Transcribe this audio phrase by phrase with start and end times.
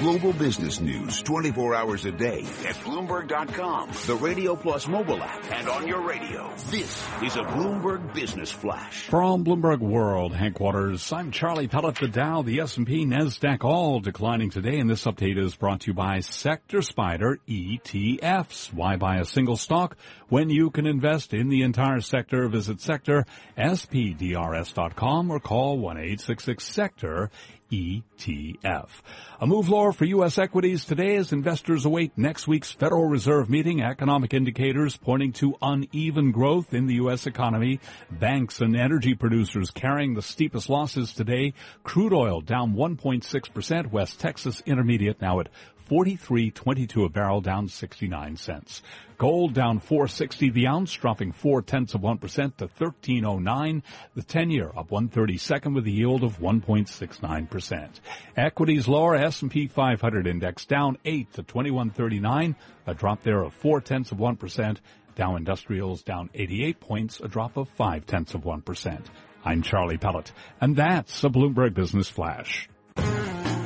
[0.00, 5.68] Global business news 24 hours a day at Bloomberg.com, the Radio Plus mobile app, and
[5.68, 6.54] on your radio.
[6.70, 9.08] This is a Bloomberg Business Flash.
[9.08, 11.96] From Bloomberg World headquarters, I'm Charlie Pellet.
[11.96, 15.94] The Dow, the S&P, NASDAQ all declining today, and this update is brought to you
[15.94, 18.72] by Sector Spider ETFs.
[18.72, 19.96] Why buy a single stock
[20.28, 22.46] when you can invest in the entire sector?
[22.46, 23.26] Visit Sector,
[23.58, 27.30] SPDRS.com or call 1-866-SECTOR
[27.70, 28.88] ETF.
[29.40, 30.38] A move lower for U.S.
[30.38, 33.82] equities today as investors await next week's Federal Reserve meeting.
[33.82, 37.26] Economic indicators pointing to uneven growth in the U.S.
[37.26, 37.80] economy.
[38.10, 41.54] Banks and energy producers carrying the steepest losses today.
[41.84, 43.90] Crude oil down 1.6%.
[43.90, 45.48] West Texas Intermediate now at
[45.88, 48.82] 43.22 a barrel, down 69 cents.
[49.16, 53.82] Gold down 460 the ounce, dropping four tenths of one percent to 1309.
[54.14, 58.00] The 10 year up 132nd with a yield of 1.69 percent.
[58.36, 62.54] Equities lower, S&P 500 index down eight to 2139,
[62.86, 64.80] a drop there of four tenths of one percent.
[65.16, 69.10] Dow Industrials down 88 points, a drop of five tenths of one percent.
[69.44, 72.68] I'm Charlie Pellet, and that's a Bloomberg Business Flash.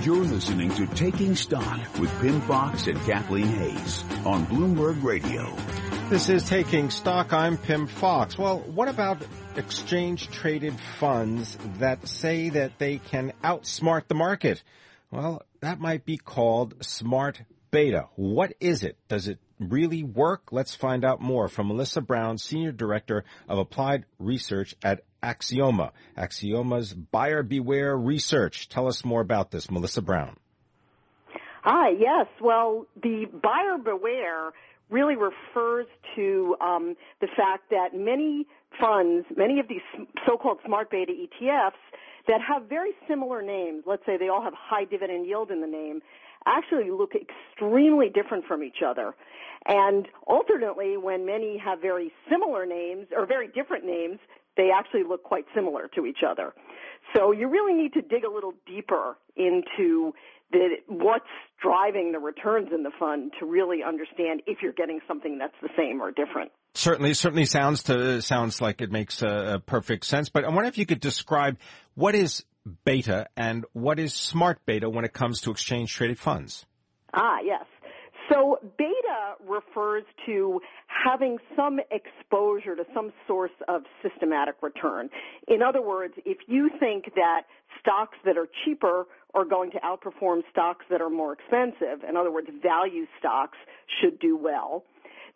[0.03, 5.55] You're listening to Taking Stock with Pimm Fox and Kathleen Hays on Bloomberg Radio.
[6.08, 7.33] This is Taking Stock.
[7.33, 8.36] I'm Pimm Fox.
[8.36, 14.64] Well, what about exchange traded funds that say that they can outsmart the market?
[15.12, 17.41] Well, that might be called smart
[17.72, 18.08] beta.
[18.14, 18.96] What is it?
[19.08, 20.52] Does it really work?
[20.52, 25.90] Let's find out more from Melissa Brown, Senior Director of Applied Research at Axioma.
[26.16, 28.68] Axioma's buyer beware research.
[28.68, 30.36] Tell us more about this, Melissa Brown.
[31.64, 32.26] Hi, yes.
[32.40, 34.52] Well, the buyer beware
[34.90, 38.46] really refers to um, the fact that many
[38.80, 39.80] funds, many of these
[40.26, 41.72] so-called smart beta ETFs
[42.28, 45.66] that have very similar names, let's say they all have high dividend yield in the
[45.66, 46.00] name,
[46.46, 49.14] actually look extremely different from each other.
[49.66, 54.18] And alternately, when many have very similar names or very different names,
[54.56, 56.52] they actually look quite similar to each other.
[57.14, 60.12] So you really need to dig a little deeper into
[60.50, 61.24] the, what's
[61.62, 65.70] driving the returns in the fund to really understand if you're getting something that's the
[65.77, 66.52] same or different.
[66.74, 70.30] Certainly, certainly sounds to sounds like it makes a perfect sense.
[70.30, 71.58] But I wonder if you could describe
[71.95, 72.45] what is
[72.85, 76.64] beta and what is smart beta when it comes to exchange traded funds.
[77.14, 77.64] Ah, yes.
[78.30, 85.11] So beta refers to having some exposure to some source of systematic return.
[85.48, 87.42] In other words, if you think that
[87.80, 92.30] stocks that are cheaper are going to outperform stocks that are more expensive, in other
[92.30, 93.59] words, value stocks
[94.01, 94.85] should do well,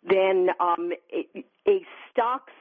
[0.07, 2.53] then um, a, a stock's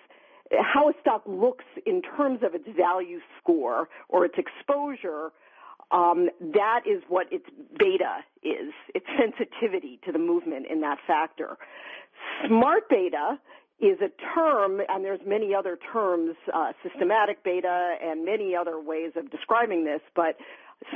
[0.53, 5.33] how a stock looks in terms of its value score or its exposure
[5.91, 7.47] um, that is what its
[7.79, 11.59] beta is, its sensitivity to the movement in that factor.
[12.47, 13.39] Smart beta
[13.79, 19.13] is a term, and there's many other terms, uh, systematic beta and many other ways
[19.17, 20.37] of describing this, but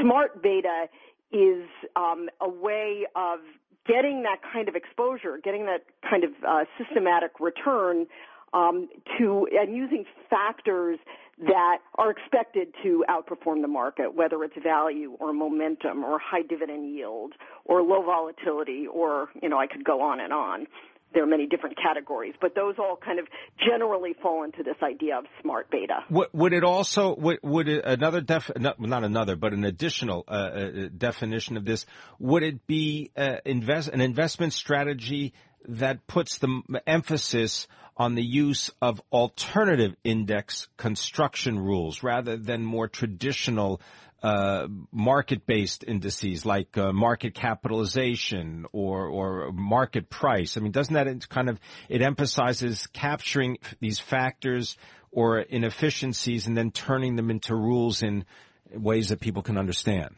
[0.01, 0.87] smart beta
[1.31, 3.41] is um, a way of
[3.87, 8.07] getting that kind of exposure, getting that kind of uh, systematic return
[8.53, 8.89] um,
[9.19, 10.99] to and using factors
[11.47, 16.95] that are expected to outperform the market, whether it's value or momentum or high dividend
[16.95, 17.33] yield
[17.65, 20.67] or low volatility or, you know, I could go on and on.
[21.13, 23.27] There are many different categories, but those all kind of
[23.59, 26.05] generally fall into this idea of smart beta.
[26.09, 30.25] Would, would it also would, would it, another def not, not, another but an additional
[30.29, 31.85] uh, uh, definition of this
[32.21, 35.33] would it be uh, invest an investment strategy
[35.69, 37.67] that puts the emphasis
[37.97, 43.81] on the use of alternative index construction rules rather than more traditional
[44.23, 50.57] uh, market-based indices like uh, market capitalization or or market price.
[50.57, 54.77] I mean, doesn't that kind of it emphasizes capturing these factors
[55.11, 58.25] or inefficiencies and then turning them into rules in
[58.73, 60.15] ways that people can understand?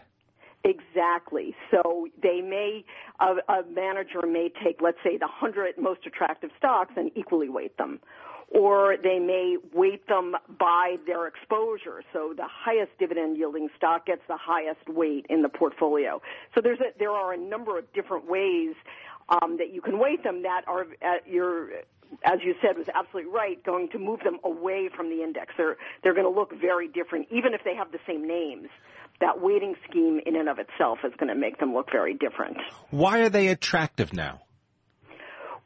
[0.64, 1.54] Exactly.
[1.70, 2.84] So they may,
[3.18, 7.76] a, a manager may take, let's say, the 100 most attractive stocks and equally weight
[7.78, 8.00] them.
[8.50, 12.02] Or they may weight them by their exposure.
[12.12, 16.20] So the highest dividend yielding stock gets the highest weight in the portfolio.
[16.54, 18.74] So there's a, there are a number of different ways
[19.30, 21.70] um, that you can weight them that are at your
[22.24, 25.54] as you said, was absolutely right, going to move them away from the index.
[25.56, 28.68] They're, they're going to look very different, even if they have the same names
[29.22, 32.58] that weighting scheme in and of itself is going to make them look very different.
[32.90, 34.42] Why are they attractive now?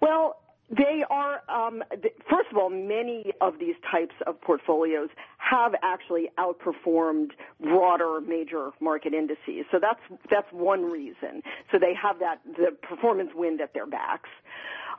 [0.01, 0.37] Well,
[0.69, 6.27] They are, um, th- first of all, many of these types of portfolios have actually
[6.45, 7.31] outperformed
[7.61, 9.65] broader major market indices.
[9.71, 11.43] So that's, that's one reason.
[11.71, 14.29] So they have that, the performance wind at their backs.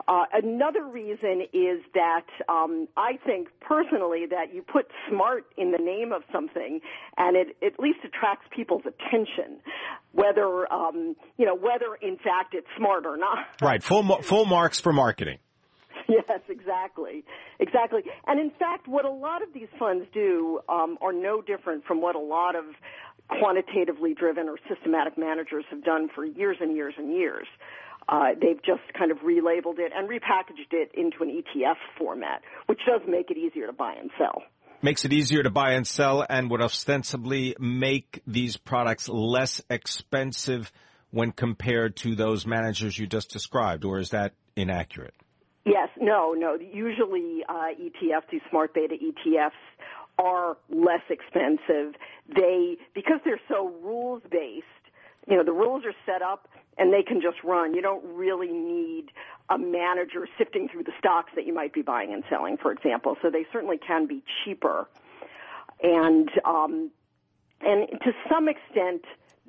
[0.07, 5.77] Uh, another reason is that um, I think personally that you put smart in the
[5.77, 6.79] name of something,
[7.17, 9.59] and it at least attracts people's attention,
[10.13, 13.39] whether um, you know whether in fact it's smart or not.
[13.61, 15.39] Right, full full marks for marketing.
[16.07, 17.25] Yes, exactly,
[17.59, 18.01] exactly.
[18.27, 22.01] And in fact, what a lot of these funds do um, are no different from
[22.01, 22.63] what a lot of
[23.27, 27.47] quantitatively driven or systematic managers have done for years and years and years.
[28.09, 32.79] Uh, they've just kind of relabeled it and repackaged it into an ETF format, which
[32.87, 34.43] does make it easier to buy and sell.
[34.81, 40.71] Makes it easier to buy and sell and would ostensibly make these products less expensive
[41.09, 45.13] when compared to those managers you just described, or is that inaccurate?
[45.65, 46.55] Yes, no, no.
[46.55, 49.51] Usually uh, ETFs, these smart beta ETFs,
[50.19, 51.95] are less expensive.
[52.33, 54.65] They because they're so rules based.
[55.27, 57.73] You know, the rules are set up and they can just run.
[57.73, 59.11] You don't really need
[59.49, 63.17] a manager sifting through the stocks that you might be buying and selling, for example.
[63.21, 64.87] So they certainly can be cheaper,
[65.81, 66.91] and um,
[67.61, 69.03] and to some extent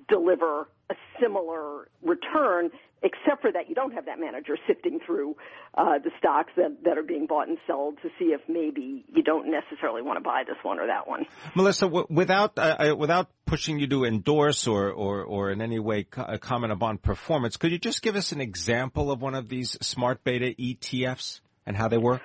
[0.08, 2.70] deliver a similar return
[3.02, 5.36] except for that you don't have that manager sifting through
[5.74, 9.22] uh, the stocks that, that are being bought and sold to see if maybe you
[9.22, 11.24] don't necessarily want to buy this one or that one.
[11.54, 16.04] Melissa, w- without uh, without pushing you to endorse or, or, or in any way
[16.04, 19.48] co- uh, comment upon performance, could you just give us an example of one of
[19.48, 22.22] these smart beta ETFs and how they work?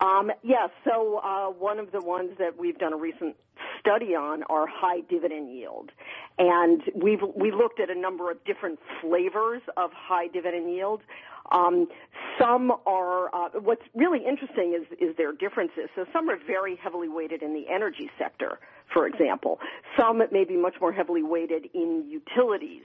[0.00, 3.36] Um, yeah, so uh, one of the ones that we've done a recent
[3.80, 5.90] study on are high dividend yield,
[6.38, 11.02] and we've we looked at a number of different flavors of high dividend yield.
[11.50, 11.88] Um,
[12.38, 15.88] some are uh, what's really interesting is is their differences.
[15.94, 18.58] So some are very heavily weighted in the energy sector,
[18.92, 19.58] for example.
[19.98, 22.84] Some may be much more heavily weighted in utilities.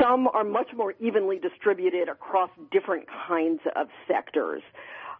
[0.00, 4.62] Some are much more evenly distributed across different kinds of sectors.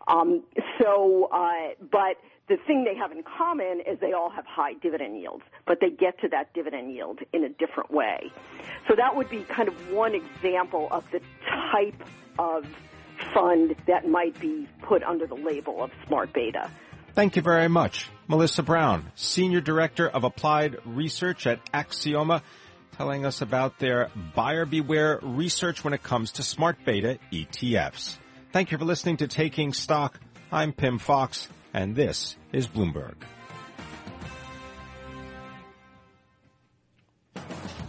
[0.09, 0.43] Um,
[0.81, 2.17] so, uh, but
[2.49, 5.91] the thing they have in common is they all have high dividend yields, but they
[5.91, 8.31] get to that dividend yield in a different way.
[8.89, 11.21] So that would be kind of one example of the
[11.73, 12.03] type
[12.39, 12.67] of
[13.33, 16.71] fund that might be put under the label of smart beta.
[17.15, 18.11] Thank you very much.
[18.27, 22.43] Melissa Brown, Senior Director of Applied Research at Axioma,
[22.97, 28.17] telling us about their buyer beware research when it comes to smart beta ETFs.
[28.53, 30.19] Thank you for listening to Taking Stock.
[30.51, 33.15] I'm Pimm Fox, and this is Bloomberg.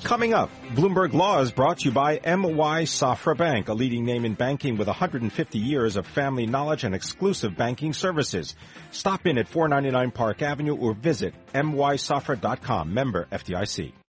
[0.03, 4.25] Coming up, Bloomberg Law is brought to you by MY Safra Bank, a leading name
[4.25, 8.53] in banking with 150 years of family knowledge and exclusive banking services.
[8.91, 13.93] Stop in at 499 Park Avenue or visit mysafra.com, member FDIC.